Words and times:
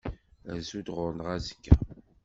Rzu-d 0.63 0.87
ɣur-neɣ 0.95 1.27
azekka. 1.35 1.75